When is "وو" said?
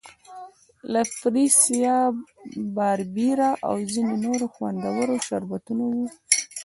5.91-6.05